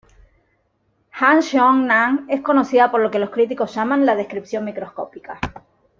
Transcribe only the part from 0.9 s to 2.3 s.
Han Seong-nan